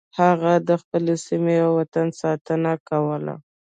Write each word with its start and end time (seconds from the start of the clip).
هغه 0.19 0.53
د 0.67 0.69
خپلې 0.81 1.15
سیمې 1.25 1.55
او 1.65 1.71
وطن 1.79 2.07
ساتنه 2.21 2.71
کوله. 2.89 3.35